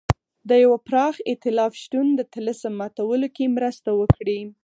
[0.49, 4.39] د یوه پراخ اېتلاف شتون د طلسم ماتولو کې مرسته وکړي.